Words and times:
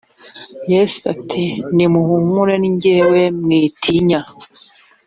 yezu 0.71 0.99
ati:nimuhumure 1.13 2.55
ni 2.61 2.69
jyewe 2.81 3.21
mwitinya 3.41 4.21